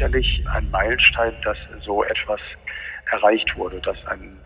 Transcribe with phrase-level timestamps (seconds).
[0.00, 2.40] sicherlich ein Meilenstein, dass so etwas
[3.10, 4.38] erreicht wurde, dass ein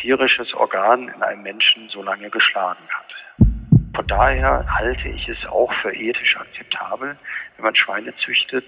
[0.00, 3.48] tierisches Organ in einem Menschen so lange geschlagen hat.
[3.96, 7.16] Von daher halte ich es auch für ethisch akzeptabel,
[7.56, 8.64] wenn man Schweine züchtet,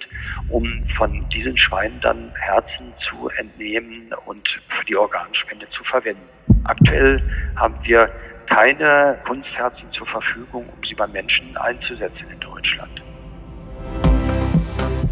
[0.49, 4.47] um von diesen Schweinen dann Herzen zu entnehmen und
[4.77, 6.29] für die Organspende zu verwenden.
[6.65, 7.23] Aktuell
[7.57, 8.11] haben wir
[8.49, 13.04] keine Kunstherzen zur Verfügung, um sie beim Menschen einzusetzen in Deutschland.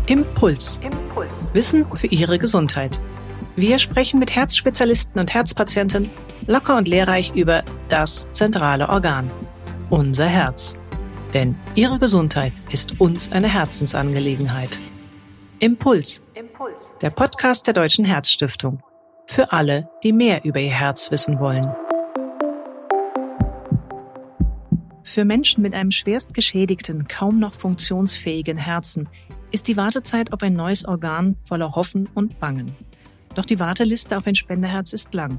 [0.06, 0.80] Impuls.
[0.82, 1.30] Impuls.
[1.52, 3.00] Wissen für Ihre Gesundheit.
[3.54, 6.08] Wir sprechen mit Herzspezialisten und Herzpatienten
[6.48, 9.30] locker und lehrreich über das zentrale Organ,
[9.90, 10.76] unser Herz.
[11.34, 14.80] Denn Ihre Gesundheit ist uns eine Herzensangelegenheit.
[15.60, 16.20] Impuls.
[16.34, 16.74] Impuls.
[17.00, 18.82] Der Podcast der Deutschen Herzstiftung.
[19.26, 21.72] Für alle, die mehr über ihr Herz wissen wollen.
[25.04, 29.08] Für Menschen mit einem schwerst geschädigten, kaum noch funktionsfähigen Herzen
[29.52, 32.72] ist die Wartezeit auf ein neues Organ voller Hoffen und Bangen.
[33.34, 35.38] Doch die Warteliste auf ein Spenderherz ist lang.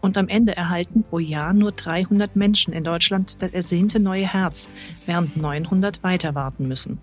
[0.00, 4.68] Und am Ende erhalten pro Jahr nur 300 Menschen in Deutschland das ersehnte neue Herz,
[5.06, 6.98] während 900 weiter warten müssen.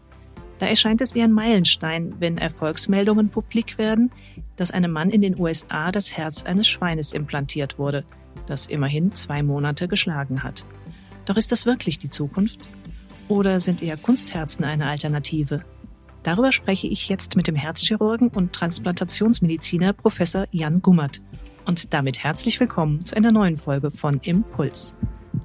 [0.60, 4.12] Da erscheint es wie ein Meilenstein, wenn Erfolgsmeldungen publik werden,
[4.58, 8.04] dass einem Mann in den USA das Herz eines Schweines implantiert wurde,
[8.46, 10.66] das immerhin zwei Monate geschlagen hat.
[11.24, 12.70] Doch ist das wirklich die Zukunft?
[13.30, 15.64] Oder sind eher Kunstherzen eine Alternative?
[16.24, 21.22] Darüber spreche ich jetzt mit dem Herzchirurgen und Transplantationsmediziner Professor Jan Gummert.
[21.66, 24.96] Und damit herzlich willkommen zu einer neuen Folge von Impuls.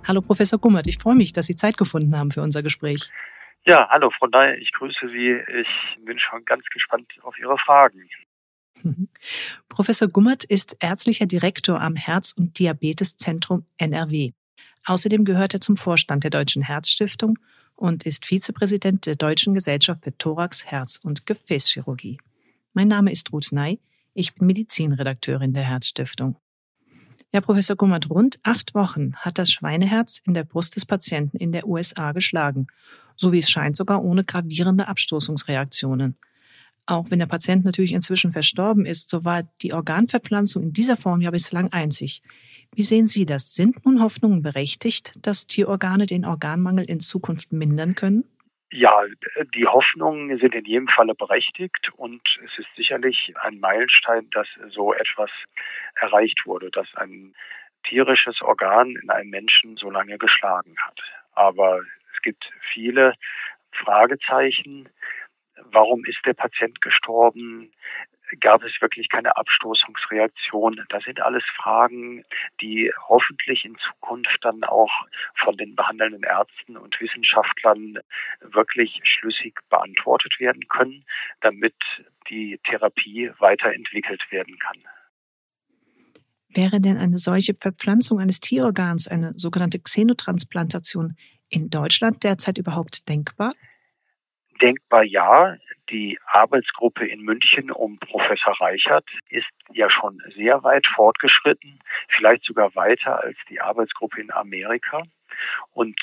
[0.07, 3.11] Hallo Professor Gummert, ich freue mich, dass Sie Zeit gefunden haben für unser Gespräch.
[3.65, 5.37] Ja, hallo Frau Ney, ich grüße Sie.
[5.61, 8.09] Ich bin schon ganz gespannt auf Ihre Fragen.
[9.69, 14.33] Professor Gummert ist ärztlicher Direktor am Herz- und Diabeteszentrum NRW.
[14.87, 17.39] Außerdem gehört er zum Vorstand der Deutschen Herzstiftung
[17.77, 22.19] und ist Vizepräsident der Deutschen Gesellschaft für Thorax, Herz- und Gefäßchirurgie.
[22.73, 23.81] Mein Name ist Ruth Ney.
[24.15, 26.37] Ich bin Medizinredakteurin der Herzstiftung.
[27.33, 31.51] Herr Professor Gummert, rund acht Wochen hat das Schweineherz in der Brust des Patienten in
[31.51, 32.69] der USA geschlagen,
[33.17, 36.17] so wie es scheint sogar ohne gravierende Abstoßungsreaktionen.
[36.87, 41.21] Auch wenn der Patient natürlich inzwischen verstorben ist, so war die Organverpflanzung in dieser Form
[41.21, 42.23] ja bislang einzig.
[42.75, 43.55] Wie sehen Sie das?
[43.55, 48.25] Sind nun Hoffnungen berechtigt, dass Tierorgane den Organmangel in Zukunft mindern können?
[48.71, 49.05] Ja,
[49.55, 54.93] die Hoffnungen sind in jedem Falle berechtigt und es ist sicherlich ein Meilenstein, dass so
[54.93, 55.31] etwas
[55.95, 57.37] erreicht wurde, dass ein
[57.85, 60.99] tierisches Organ in einem Menschen so lange geschlagen hat.
[61.35, 61.83] Aber
[62.15, 63.15] es gibt viele
[63.73, 64.89] Fragezeichen.
[65.71, 67.73] Warum ist der Patient gestorben?
[68.41, 70.85] Gab es wirklich keine Abstoßungsreaktion?
[70.89, 72.25] Das sind alles Fragen,
[72.61, 74.91] die hoffentlich in Zukunft dann auch
[75.37, 77.99] von den behandelnden Ärzten und Wissenschaftlern
[78.41, 81.05] wirklich schlüssig beantwortet werden können,
[81.43, 81.75] damit
[82.29, 84.83] die Therapie weiterentwickelt werden kann.
[86.49, 91.17] Wäre denn eine solche Verpflanzung eines Tierorgans, eine sogenannte Xenotransplantation,
[91.49, 93.53] in Deutschland derzeit überhaupt denkbar?
[94.65, 95.59] Denkbar ja.
[95.91, 102.75] Die Arbeitsgruppe in München um Professor Reichert ist ja schon sehr weit fortgeschritten, vielleicht sogar
[102.75, 105.03] weiter als die Arbeitsgruppe in Amerika.
[105.73, 106.01] Und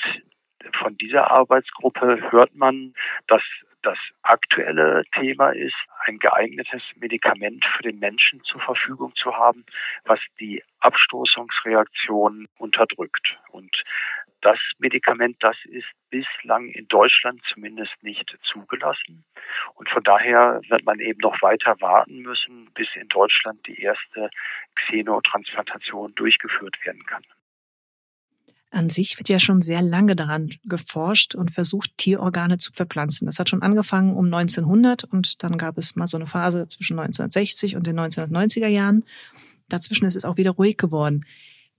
[0.78, 2.94] von dieser Arbeitsgruppe hört man,
[3.26, 3.42] dass
[3.82, 5.74] das aktuelle Thema ist,
[6.06, 9.64] ein geeignetes Medikament für den Menschen zur Verfügung zu haben,
[10.04, 13.36] was die Abstoßungsreaktion unterdrückt.
[13.50, 13.82] Und
[14.42, 19.24] das Medikament, das ist bislang in Deutschland zumindest nicht zugelassen.
[19.74, 24.30] Und von daher wird man eben noch weiter warten müssen, bis in Deutschland die erste
[24.74, 27.24] Xenotransplantation durchgeführt werden kann.
[28.70, 33.26] An sich wird ja schon sehr lange daran geforscht und versucht, Tierorgane zu verpflanzen.
[33.26, 36.98] Das hat schon angefangen um 1900 und dann gab es mal so eine Phase zwischen
[36.98, 39.04] 1960 und den 1990er Jahren.
[39.68, 41.26] Dazwischen ist es auch wieder ruhig geworden.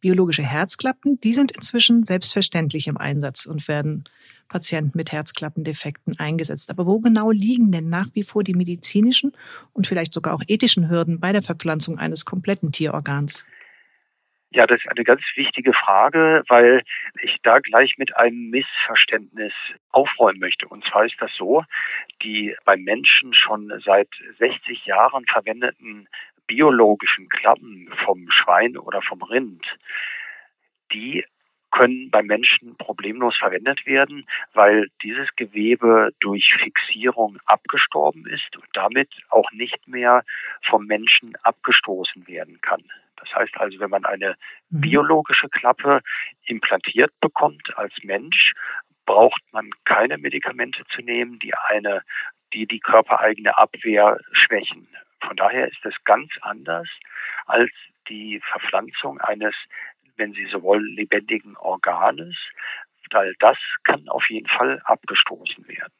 [0.04, 4.04] Biologische Herzklappen, die sind inzwischen selbstverständlich im Einsatz und werden
[4.50, 6.70] Patienten mit Herzklappendefekten eingesetzt.
[6.70, 9.32] Aber wo genau liegen denn nach wie vor die medizinischen
[9.72, 13.46] und vielleicht sogar auch ethischen Hürden bei der Verpflanzung eines kompletten Tierorgans?
[14.52, 16.84] Ja, das ist eine ganz wichtige Frage, weil
[17.22, 19.54] ich da gleich mit einem Missverständnis
[19.90, 20.68] aufräumen möchte.
[20.68, 21.64] Und zwar ist das so,
[22.22, 26.10] die beim Menschen schon seit 60 Jahren verwendeten
[26.48, 29.66] biologischen Klappen vom Schwein oder vom Rind,
[30.92, 31.24] die
[31.72, 39.10] können beim Menschen problemlos verwendet werden, weil dieses Gewebe durch Fixierung abgestorben ist und damit
[39.30, 40.24] auch nicht mehr
[40.62, 42.84] vom Menschen abgestoßen werden kann.
[43.18, 44.36] Das heißt also, wenn man eine
[44.70, 44.82] mhm.
[44.82, 46.02] biologische Klappe
[46.46, 48.54] implantiert bekommt als Mensch,
[49.06, 52.04] braucht man keine Medikamente zu nehmen, die eine
[52.54, 54.88] die die körpereigene Abwehr schwächen.
[55.26, 56.88] Von daher ist es ganz anders
[57.46, 57.72] als
[58.10, 59.56] die Verpflanzung eines,
[60.18, 62.36] wenn Sie so wollen, lebendigen Organes,
[63.12, 65.94] weil das kann auf jeden Fall abgestoßen werden.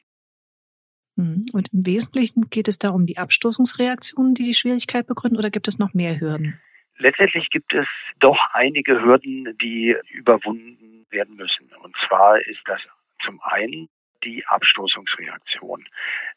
[1.16, 1.46] Mhm.
[1.52, 5.68] Und im Wesentlichen geht es da um die Abstoßungsreaktionen, die die Schwierigkeit begründen, oder gibt
[5.68, 6.60] es noch mehr Hürden?
[6.96, 7.86] Letztendlich gibt es
[8.20, 11.70] doch einige Hürden, die überwunden werden müssen.
[11.82, 12.80] Und zwar ist das
[13.24, 13.88] zum einen
[14.24, 15.86] die Abstoßungsreaktion.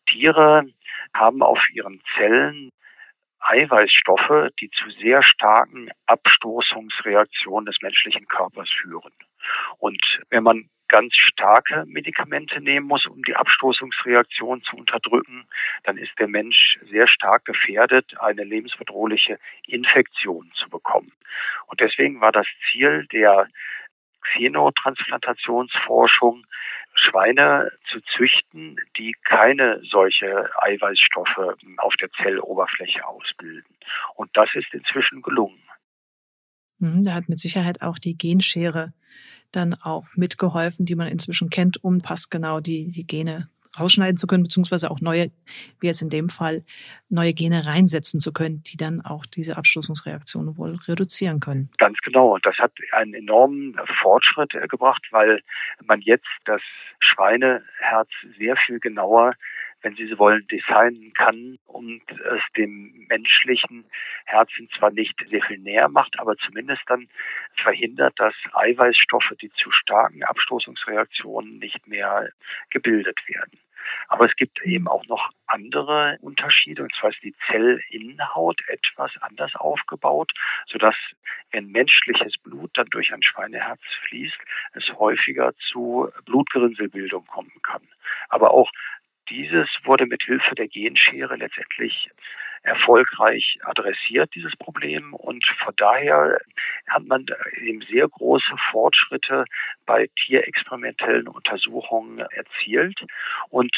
[0.08, 0.70] Tiere
[1.14, 2.70] haben auf ihren Zellen
[3.40, 9.14] Eiweißstoffe, die zu sehr starken Abstoßungsreaktionen des menschlichen Körpers führen.
[9.78, 15.48] Und wenn man ganz starke Medikamente nehmen muss, um die Abstoßungsreaktion zu unterdrücken,
[15.84, 21.12] dann ist der Mensch sehr stark gefährdet, eine lebensbedrohliche Infektion zu bekommen.
[21.68, 23.48] Und deswegen war das Ziel der
[24.34, 26.46] Xenotransplantationsforschung,
[26.98, 33.76] Schweine zu züchten, die keine solche Eiweißstoffe auf der Zelloberfläche ausbilden.
[34.16, 35.62] Und das ist inzwischen gelungen.
[36.80, 38.94] Hm, da hat mit Sicherheit auch die Genschere
[39.52, 44.44] dann auch mitgeholfen, die man inzwischen kennt, um passgenau die, die Gene rausschneiden zu können,
[44.44, 45.32] beziehungsweise auch neue,
[45.80, 46.64] wie jetzt in dem Fall,
[47.10, 51.70] neue Gene reinsetzen zu können, die dann auch diese Abstoßungsreaktionen wohl reduzieren können.
[51.78, 52.36] Ganz genau.
[52.36, 55.42] Und das hat einen enormen Fortschritt gebracht, weil
[55.86, 56.62] man jetzt das
[57.00, 59.34] Schweineherz sehr viel genauer
[59.82, 63.86] wenn Sie so wollen, designen kann und es dem menschlichen
[64.26, 67.08] Herzen zwar nicht sehr viel näher macht, aber zumindest dann
[67.56, 72.30] verhindert, dass Eiweißstoffe, die zu starken Abstoßungsreaktionen nicht mehr
[72.70, 73.60] gebildet werden.
[74.08, 79.56] Aber es gibt eben auch noch andere Unterschiede, und zwar ist die Zellinnenhaut etwas anders
[79.56, 80.32] aufgebaut,
[80.68, 80.96] sodass
[81.52, 84.38] wenn menschliches Blut dann durch ein Schweineherz fließt,
[84.74, 87.82] es häufiger zu Blutgerinnselbildung kommen kann.
[88.30, 88.72] Aber auch
[89.30, 92.10] dieses wurde mit Hilfe der Genschere letztendlich
[92.64, 95.14] erfolgreich adressiert, dieses Problem.
[95.14, 96.40] Und von daher
[96.88, 97.26] hat man
[97.62, 99.46] eben sehr große Fortschritte
[99.86, 103.00] bei tierexperimentellen Untersuchungen erzielt
[103.50, 103.72] und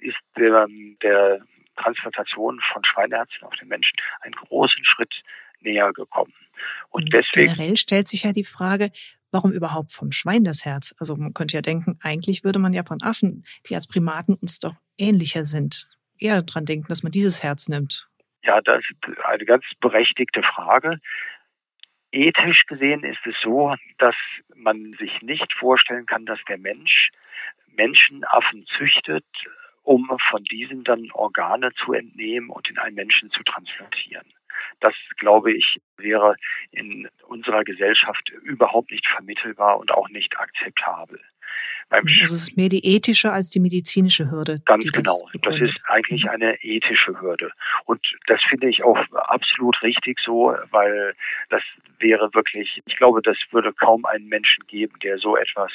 [0.00, 0.66] ist der,
[1.02, 1.40] der
[1.76, 5.22] Transplantation von Schweineherzen auf den Menschen einen großen Schritt
[5.60, 6.34] näher gekommen.
[6.90, 7.54] Und deswegen.
[7.54, 8.90] Generell stellt sich ja die Frage,
[9.30, 10.94] warum überhaupt vom Schwein das Herz?
[10.98, 14.58] Also man könnte ja denken, eigentlich würde man ja von Affen, die als Primaten uns
[14.58, 15.88] doch ähnlicher sind,
[16.18, 18.08] eher dran denken, dass man dieses Herz nimmt.
[18.42, 20.98] Ja, das ist eine ganz berechtigte Frage.
[22.12, 24.16] Ethisch gesehen ist es so, dass
[24.54, 27.10] man sich nicht vorstellen kann, dass der Mensch
[27.68, 29.24] Menschenaffen züchtet,
[29.82, 34.26] um von diesen dann Organe zu entnehmen und in einen Menschen zu transplantieren.
[34.80, 36.36] Das, glaube ich, wäre
[36.70, 41.20] in unserer Gesellschaft überhaupt nicht vermittelbar und auch nicht akzeptabel.
[41.90, 44.54] Beim also es ist mehr die ethische als die medizinische Hürde.
[44.64, 45.28] Ganz genau.
[45.32, 47.50] Das, das ist eigentlich eine ethische Hürde.
[47.84, 51.14] Und das finde ich auch absolut richtig so, weil
[51.50, 51.62] das
[51.98, 55.72] wäre wirklich, ich glaube, das würde kaum einen Menschen geben, der so etwas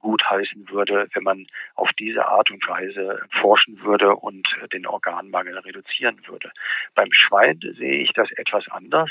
[0.00, 6.20] gutheißen würde, wenn man auf diese Art und Weise forschen würde und den Organmangel reduzieren
[6.26, 6.52] würde.
[6.94, 9.10] Beim Schwein sehe ich das etwas anders.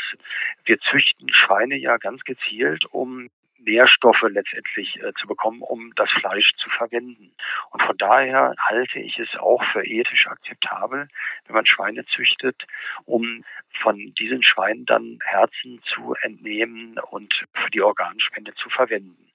[0.65, 3.29] Wir züchten Schweine ja ganz gezielt, um
[3.59, 7.33] Nährstoffe letztendlich äh, zu bekommen, um das Fleisch zu verwenden.
[7.71, 11.07] Und von daher halte ich es auch für ethisch akzeptabel,
[11.45, 12.65] wenn man Schweine züchtet,
[13.05, 13.43] um
[13.81, 19.31] von diesen Schweinen dann Herzen zu entnehmen und für die Organspende zu verwenden.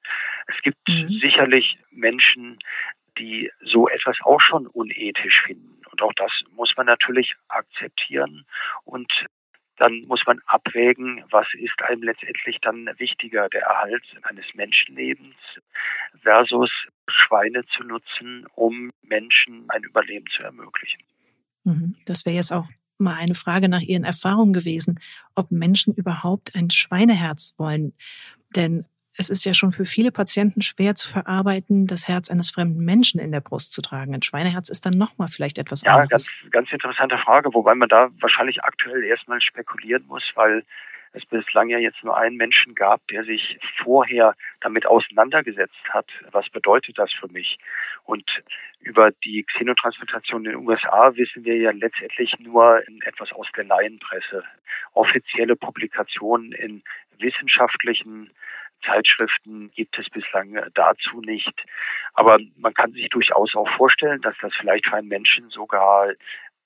[0.47, 1.09] Es gibt mhm.
[1.21, 2.59] sicherlich Menschen,
[3.19, 5.83] die so etwas auch schon unethisch finden.
[5.91, 8.47] Und auch das muss man natürlich akzeptieren
[8.85, 9.11] und
[9.81, 15.35] dann muss man abwägen, was ist einem letztendlich dann wichtiger, der Erhalt eines Menschenlebens
[16.23, 16.71] versus
[17.09, 21.03] Schweine zu nutzen, um Menschen ein Überleben zu ermöglichen.
[21.65, 21.97] Mhm.
[22.05, 22.69] Das wäre jetzt auch
[22.99, 25.01] mal eine Frage nach Ihren Erfahrungen gewesen,
[25.35, 27.95] ob Menschen überhaupt ein Schweineherz wollen.
[28.55, 28.85] Denn
[29.17, 33.21] es ist ja schon für viele Patienten schwer zu verarbeiten, das Herz eines fremden Menschen
[33.21, 34.15] in der Brust zu tragen.
[34.15, 36.29] Ein Schweineherz ist dann nochmal vielleicht etwas ja, anderes.
[36.29, 40.65] Ja, ganz, ganz interessante Frage, wobei man da wahrscheinlich aktuell erstmal spekulieren muss, weil
[41.13, 46.49] es bislang ja jetzt nur einen Menschen gab, der sich vorher damit auseinandergesetzt hat, was
[46.51, 47.59] bedeutet das für mich.
[48.05, 48.25] Und
[48.81, 54.45] über die Xenotransplantation in den USA wissen wir ja letztendlich nur etwas aus der Laienpresse.
[54.93, 56.83] Offizielle Publikationen in
[57.19, 58.31] wissenschaftlichen
[58.85, 61.65] Zeitschriften gibt es bislang dazu nicht.
[62.15, 66.11] Aber man kann sich durchaus auch vorstellen, dass das vielleicht für einen Menschen sogar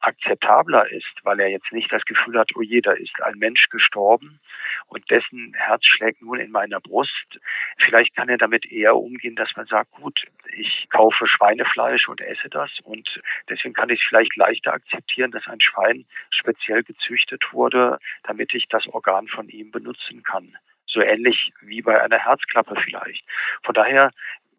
[0.04, 3.68] akzeptabler ist, weil er jetzt nicht das Gefühl hat, oh je, da ist ein Mensch
[3.70, 4.38] gestorben
[4.86, 7.38] und dessen Herz schlägt nun in meiner Brust.
[7.78, 12.48] Vielleicht kann er damit eher umgehen, dass man sagt, gut, ich kaufe Schweinefleisch und esse
[12.50, 17.98] das und deswegen kann ich es vielleicht leichter akzeptieren, dass ein Schwein speziell gezüchtet wurde,
[18.24, 20.56] damit ich das Organ von ihm benutzen kann.
[20.94, 23.24] So ähnlich wie bei einer Herzklappe vielleicht.
[23.64, 24.10] Von daher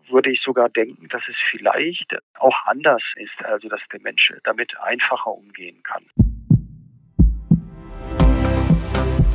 [0.10, 4.78] würde ich sogar denken, dass es vielleicht auch anders ist, also dass der Mensch damit
[4.82, 6.04] einfacher umgehen kann.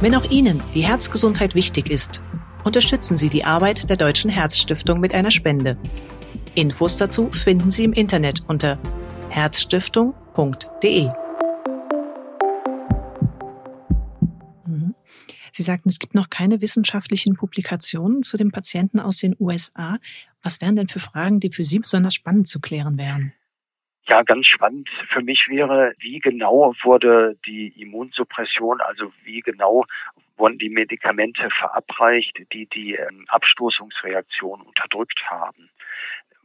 [0.03, 2.23] Wenn auch Ihnen die Herzgesundheit wichtig ist,
[2.65, 5.79] unterstützen Sie die Arbeit der Deutschen Herzstiftung mit einer Spende.
[6.55, 8.79] Infos dazu finden Sie im Internet unter
[9.31, 11.09] herzstiftung.de.
[15.53, 19.99] Sie sagten, es gibt noch keine wissenschaftlichen Publikationen zu den Patienten aus den USA.
[20.43, 23.33] Was wären denn für Fragen, die für Sie besonders spannend zu klären wären?
[24.07, 29.85] Ja, ganz spannend für mich wäre, wie genau wurde die Immunsuppression, also wie genau
[30.37, 35.71] wurden die Medikamente verabreicht, die die ähm, Abstoßungsreaktion unterdrückt haben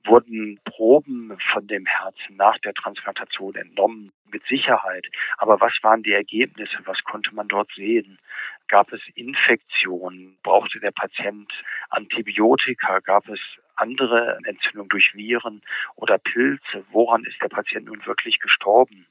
[0.06, 5.08] wurden Proben von dem Herzen nach der Transplantation entnommen, mit Sicherheit.
[5.38, 6.78] Aber was waren die Ergebnisse?
[6.86, 8.20] Was konnte man dort sehen?
[8.68, 10.38] Gab es Infektionen?
[10.44, 11.52] Brauchte der Patient
[11.90, 13.00] Antibiotika?
[13.00, 13.40] Gab es
[13.76, 15.62] andere Entzündungen durch Viren
[15.96, 16.86] oder Pilze?
[16.92, 19.06] Woran ist der Patient nun wirklich gestorben?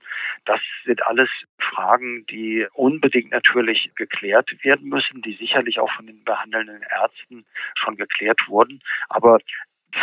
[0.44, 6.24] Das sind alles Fragen, die unbedingt natürlich geklärt werden müssen, die sicherlich auch von den
[6.24, 7.44] behandelnden Ärzten
[7.74, 8.82] schon geklärt wurden.
[9.08, 9.38] Aber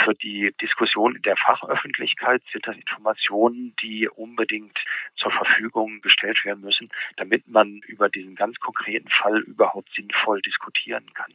[0.03, 4.77] für die Diskussion in der Fachöffentlichkeit sind das Informationen, die unbedingt
[5.15, 11.05] zur Verfügung gestellt werden müssen, damit man über diesen ganz konkreten Fall überhaupt sinnvoll diskutieren
[11.13, 11.33] kann.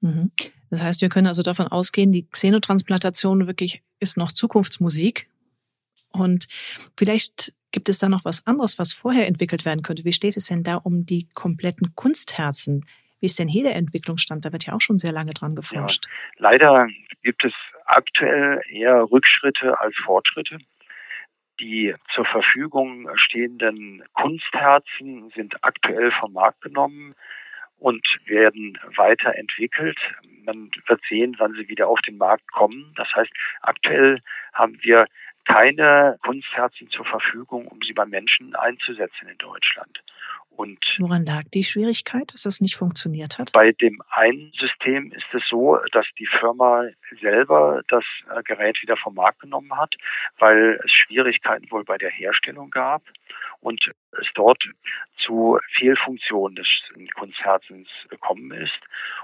[0.00, 0.32] Mhm.
[0.70, 5.28] Das heißt, wir können also davon ausgehen, die Xenotransplantation wirklich ist noch Zukunftsmusik.
[6.12, 6.48] Und
[6.96, 10.04] vielleicht gibt es da noch was anderes, was vorher entwickelt werden könnte.
[10.04, 12.86] Wie steht es denn da um die kompletten Kunstherzen?
[13.20, 14.44] Wie ist denn hier der Entwicklungsstand?
[14.44, 16.06] Da wird ja auch schon sehr lange dran geforscht.
[16.06, 16.88] Ja, leider
[17.22, 17.52] gibt es
[17.84, 20.58] aktuell eher Rückschritte als Fortschritte.
[21.60, 27.14] Die zur Verfügung stehenden Kunstherzen sind aktuell vom Markt genommen
[27.78, 29.98] und werden weiterentwickelt.
[30.44, 32.92] Man wird sehen, wann sie wieder auf den Markt kommen.
[32.96, 33.30] Das heißt,
[33.62, 34.20] aktuell
[34.54, 35.06] haben wir
[35.44, 40.02] keine Kunstherzen zur Verfügung, um sie beim Menschen einzusetzen in Deutschland.
[40.60, 43.50] Und Woran lag die Schwierigkeit, dass das nicht funktioniert hat?
[43.52, 46.84] Bei dem einen System ist es so, dass die Firma
[47.18, 49.94] selber das äh, Gerät wieder vom Markt genommen hat,
[50.38, 53.02] weil es Schwierigkeiten wohl bei der Herstellung gab
[53.60, 53.82] und
[54.18, 54.62] es dort
[55.16, 56.66] zu Fehlfunktionen des
[57.14, 58.80] Kunstherzens gekommen ist.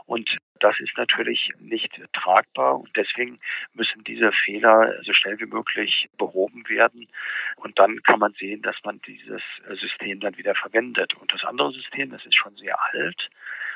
[0.07, 0.29] Und
[0.61, 3.39] das ist natürlich nicht tragbar und deswegen
[3.75, 7.09] müssen diese Fehler so schnell wie möglich behoben werden.
[7.57, 9.43] Und dann kann man sehen, dass man dieses
[9.81, 11.15] System dann wieder verwendet.
[11.15, 13.29] Und das andere System, das ist schon sehr alt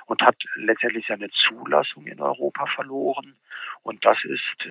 [0.07, 3.37] und hat letztendlich seine Zulassung in Europa verloren.
[3.83, 4.71] Und das ist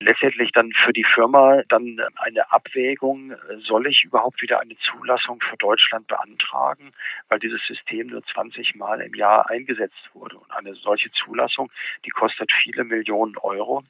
[0.00, 3.34] letztendlich dann für die Firma dann eine Abwägung,
[3.66, 6.92] soll ich überhaupt wieder eine Zulassung für Deutschland beantragen,
[7.28, 10.38] weil dieses System nur 20 Mal im Jahr eingesetzt wurde.
[10.38, 11.70] Und eine solche Zulassung,
[12.06, 13.84] die kostet viele Millionen Euro.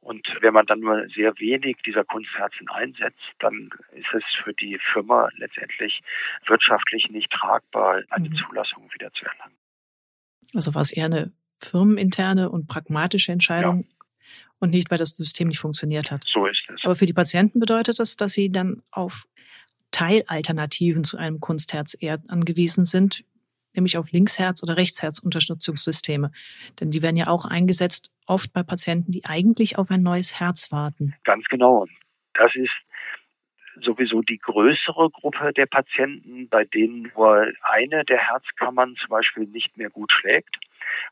[0.00, 4.78] Und wenn man dann nur sehr wenig dieser Kunstherzen einsetzt, dann ist es für die
[4.92, 6.02] Firma letztendlich
[6.46, 8.34] wirtschaftlich nicht tragbar, eine mhm.
[8.34, 9.56] Zulassung wieder zu erlangen.
[10.54, 13.95] Also war es eher eine firmeninterne und pragmatische Entscheidung, ja
[14.58, 16.22] und nicht, weil das System nicht funktioniert hat.
[16.26, 16.80] So ist es.
[16.84, 19.26] Aber für die Patienten bedeutet das, dass sie dann auf
[19.90, 23.24] Teilalternativen zu einem Kunstherz eher angewiesen sind,
[23.74, 26.32] nämlich auf Linksherz- oder Rechtsherzunterstützungssysteme.
[26.80, 30.72] Denn die werden ja auch eingesetzt, oft bei Patienten, die eigentlich auf ein neues Herz
[30.72, 31.14] warten.
[31.24, 31.86] Ganz genau.
[32.34, 32.72] Das ist
[33.82, 39.76] sowieso die größere Gruppe der Patienten, bei denen nur eine der Herzkammern zum Beispiel nicht
[39.76, 40.56] mehr gut schlägt.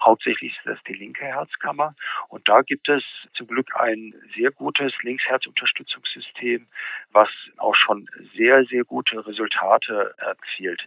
[0.02, 1.94] Hauptsächlich ist das die linke Herzkammer.
[2.28, 3.02] Und da gibt es
[3.34, 6.66] zum Glück ein sehr gutes Linksherzunterstützungssystem,
[7.10, 7.28] was
[7.58, 10.82] auch schon sehr, sehr gute Resultate erzielt.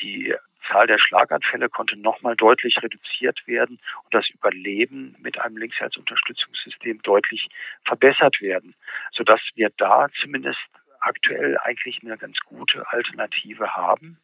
[0.00, 0.34] Die
[0.68, 7.48] Zahl der Schlaganfälle konnte nochmal deutlich reduziert werden und das Überleben mit einem Linksherzunterstützungssystem deutlich
[7.84, 8.74] verbessert werden,
[9.12, 10.58] sodass wir da zumindest
[11.00, 14.18] aktuell eigentlich eine ganz gute Alternative haben.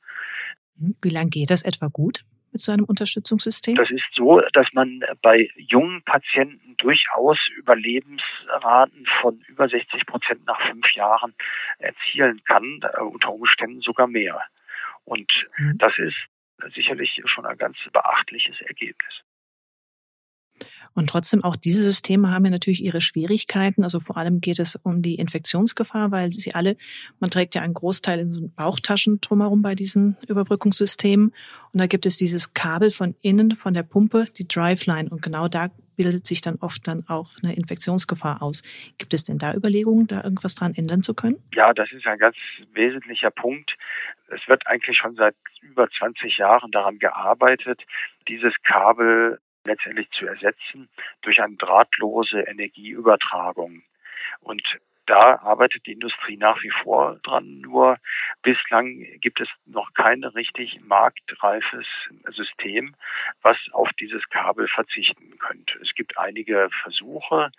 [0.75, 2.25] Wie lange geht das etwa gut?
[2.53, 3.75] Mit so einem Unterstützungssystem?
[3.77, 10.61] Das ist so, dass man bei jungen Patienten durchaus Überlebensraten von über 60 Prozent nach
[10.69, 11.35] fünf Jahren
[11.79, 14.41] erzielen kann, äh, unter Umständen sogar mehr.
[15.05, 15.79] Und mhm.
[15.79, 16.17] das ist
[16.75, 19.23] sicherlich schon ein ganz beachtliches Ergebnis.
[20.95, 23.83] Und trotzdem auch diese Systeme haben ja natürlich ihre Schwierigkeiten.
[23.83, 26.77] Also vor allem geht es um die Infektionsgefahr, weil sie alle,
[27.21, 31.29] man trägt ja einen Großteil in so Bauchtaschen drumherum bei diesen Überbrückungssystemen.
[31.73, 35.09] Und da gibt es dieses Kabel von innen, von der Pumpe, die Driveline.
[35.09, 38.63] Und genau da bildet sich dann oft dann auch eine Infektionsgefahr aus.
[38.99, 41.43] Gibt es denn da Überlegungen, da irgendwas dran ändern zu können?
[41.55, 42.37] Ja, das ist ein ganz
[42.73, 43.77] wesentlicher Punkt.
[44.29, 47.83] Es wird eigentlich schon seit über 20 Jahren daran gearbeitet,
[48.29, 50.88] dieses Kabel letztendlich zu ersetzen
[51.23, 53.83] durch eine drahtlose Energieübertragung.
[54.40, 54.62] Und
[55.07, 57.61] da arbeitet die Industrie nach wie vor dran.
[57.61, 57.99] Nur
[58.42, 61.87] bislang gibt es noch kein richtig marktreifes
[62.28, 62.95] System,
[63.42, 65.78] was auf dieses Kabel verzichten könnte.
[65.83, 67.50] Es gibt einige Versuche.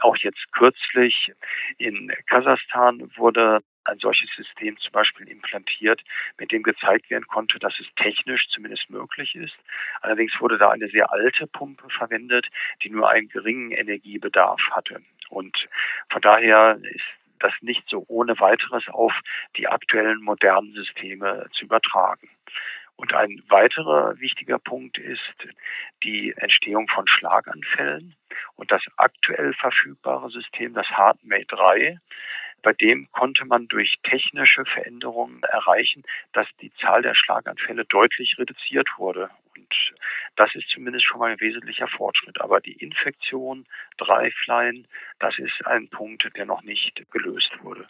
[0.00, 1.32] Auch jetzt kürzlich
[1.78, 6.02] in Kasachstan wurde ein solches System zum Beispiel implantiert,
[6.38, 9.56] mit dem gezeigt werden konnte, dass es technisch zumindest möglich ist.
[10.00, 12.46] Allerdings wurde da eine sehr alte Pumpe verwendet,
[12.82, 15.02] die nur einen geringen Energiebedarf hatte.
[15.28, 15.68] Und
[16.10, 17.04] von daher ist
[17.38, 19.12] das nicht so ohne weiteres auf
[19.56, 22.28] die aktuellen modernen Systeme zu übertragen.
[22.96, 25.34] Und ein weiterer wichtiger Punkt ist
[26.04, 28.14] die Entstehung von Schlaganfällen.
[28.54, 31.98] Und das aktuell verfügbare System, das HeartMate 3,
[32.62, 36.02] bei dem konnte man durch technische Veränderungen erreichen,
[36.32, 39.30] dass die Zahl der Schlaganfälle deutlich reduziert wurde.
[39.56, 39.74] Und
[40.36, 42.40] das ist zumindest schon mal ein wesentlicher Fortschritt.
[42.40, 43.66] Aber die Infektion,
[43.98, 44.86] Dreiflein,
[45.18, 47.86] das ist ein Punkt, der noch nicht gelöst wurde.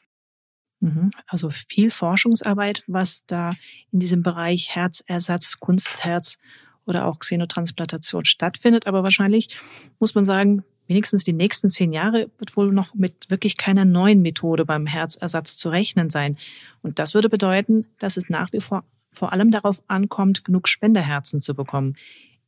[0.80, 1.10] Mhm.
[1.28, 3.50] Also viel Forschungsarbeit, was da
[3.92, 6.38] in diesem Bereich Herzersatz, Kunstherz
[6.86, 8.86] oder auch Xenotransplantation stattfindet.
[8.86, 9.56] Aber wahrscheinlich
[10.00, 14.22] muss man sagen, wenigstens die nächsten zehn Jahre wird wohl noch mit wirklich keiner neuen
[14.22, 16.36] Methode beim Herzersatz zu rechnen sein.
[16.82, 18.84] Und das würde bedeuten, dass es nach wie vor
[19.14, 21.96] vor allem darauf ankommt, genug Spenderherzen zu bekommen.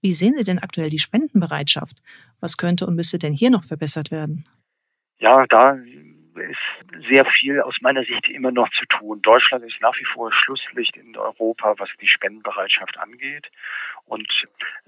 [0.01, 2.03] Wie sehen Sie denn aktuell die Spendenbereitschaft?
[2.41, 4.45] Was könnte und müsste denn hier noch verbessert werden?
[5.19, 5.77] Ja, da
[6.37, 9.23] ist sehr viel aus meiner Sicht immer noch zu tun.
[9.23, 13.51] Deutschland ist nach wie vor Schlusslicht in Europa, was die Spendenbereitschaft angeht.
[14.07, 14.29] Und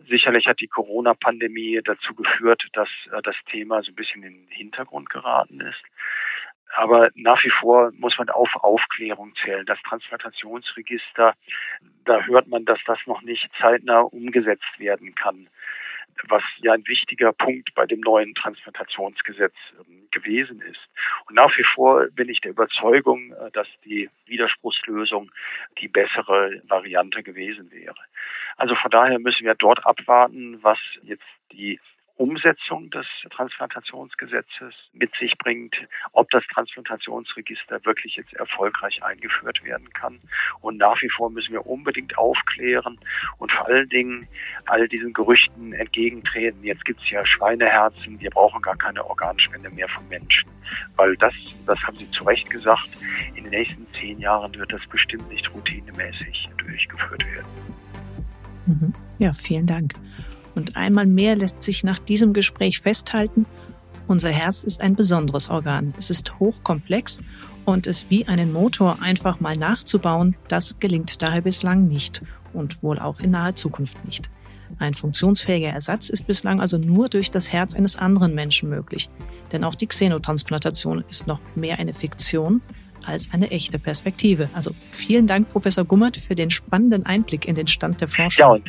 [0.08, 4.48] sicherlich hat die Corona-Pandemie dazu geführt, dass äh, das Thema so ein bisschen in den
[4.48, 5.82] Hintergrund geraten ist.
[6.74, 9.64] Aber nach wie vor muss man auf Aufklärung zählen.
[9.64, 11.34] Das Transplantationsregister,
[12.04, 15.48] da hört man, dass das noch nicht zeitnah umgesetzt werden kann
[16.28, 20.80] was ja ein wichtiger Punkt bei dem neuen Transplantationsgesetz ähm, gewesen ist.
[21.28, 25.30] Und nach wie vor bin ich der Überzeugung, äh, dass die Widerspruchslösung
[25.78, 27.96] die bessere Variante gewesen wäre.
[28.56, 31.78] Also von daher müssen wir dort abwarten, was jetzt die
[32.16, 35.76] Umsetzung des Transplantationsgesetzes mit sich bringt,
[36.12, 40.18] ob das Transplantationsregister wirklich jetzt erfolgreich eingeführt werden kann.
[40.60, 42.98] Und nach wie vor müssen wir unbedingt aufklären
[43.38, 44.26] und vor allen Dingen
[44.66, 46.64] all diesen Gerüchten entgegentreten.
[46.64, 50.50] Jetzt gibt es ja Schweineherzen, wir brauchen gar keine Organspende mehr von Menschen.
[50.96, 51.34] Weil das,
[51.66, 52.88] das haben Sie zu Recht gesagt,
[53.34, 57.76] in den nächsten zehn Jahren wird das bestimmt nicht routinemäßig durchgeführt werden.
[58.66, 58.94] Mhm.
[59.18, 59.92] Ja, vielen Dank.
[60.56, 63.46] Und einmal mehr lässt sich nach diesem Gespräch festhalten,
[64.08, 65.92] unser Herz ist ein besonderes Organ.
[65.98, 67.20] Es ist hochkomplex
[67.64, 73.00] und es wie einen Motor einfach mal nachzubauen, das gelingt daher bislang nicht und wohl
[73.00, 74.30] auch in naher Zukunft nicht.
[74.78, 79.10] Ein funktionsfähiger Ersatz ist bislang also nur durch das Herz eines anderen Menschen möglich.
[79.52, 82.62] Denn auch die Xenotransplantation ist noch mehr eine Fiktion
[83.06, 84.48] als eine echte Perspektive.
[84.54, 88.46] Also vielen Dank, Professor Gummert, für den spannenden Einblick in den Stand der Forschung.
[88.46, 88.68] Ja, und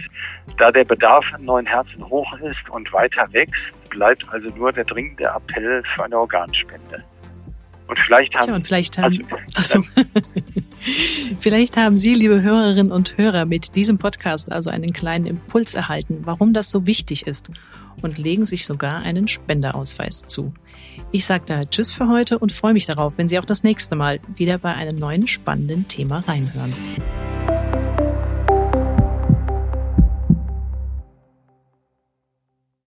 [0.57, 4.85] da der Bedarf an neuen Herzen hoch ist und weiter wächst, bleibt also nur der
[4.85, 7.03] dringende Appell für eine Organspende.
[7.87, 9.21] Und vielleicht haben, Tja, und vielleicht haben,
[9.55, 9.89] also, also
[11.39, 16.19] vielleicht haben Sie, liebe Hörerinnen und Hörer, mit diesem Podcast also einen kleinen Impuls erhalten,
[16.23, 17.49] warum das so wichtig ist
[18.01, 20.53] und legen sich sogar einen Spenderausweis zu.
[21.11, 23.95] Ich sage daher Tschüss für heute und freue mich darauf, wenn Sie auch das nächste
[23.95, 26.73] Mal wieder bei einem neuen spannenden Thema reinhören.